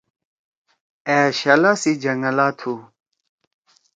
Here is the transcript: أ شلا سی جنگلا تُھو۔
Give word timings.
أ 1.15 1.17
شلا 1.39 1.71
سی 1.81 1.91
جنگلا 2.03 2.47
تُھو۔ 2.59 2.73